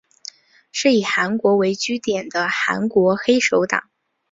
[0.71, 3.87] 是以韩国为据点的韩国黑手党。